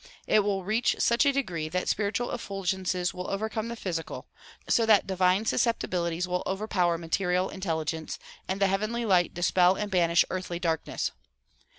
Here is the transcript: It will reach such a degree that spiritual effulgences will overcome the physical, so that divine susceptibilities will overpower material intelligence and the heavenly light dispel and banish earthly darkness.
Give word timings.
It 0.25 0.39
will 0.39 0.63
reach 0.63 0.95
such 0.97 1.27
a 1.27 1.31
degree 1.31 1.69
that 1.69 1.87
spiritual 1.87 2.31
effulgences 2.33 3.13
will 3.13 3.29
overcome 3.29 3.67
the 3.67 3.75
physical, 3.75 4.25
so 4.67 4.83
that 4.87 5.05
divine 5.05 5.45
susceptibilities 5.45 6.27
will 6.27 6.41
overpower 6.47 6.97
material 6.97 7.49
intelligence 7.49 8.17
and 8.47 8.59
the 8.59 8.65
heavenly 8.65 9.05
light 9.05 9.35
dispel 9.35 9.75
and 9.75 9.91
banish 9.91 10.25
earthly 10.31 10.57
darkness. 10.57 11.11